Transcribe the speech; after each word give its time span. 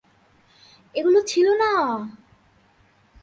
এগুলো 0.95 1.19
ছিল 1.21 1.47
না! 1.53 1.71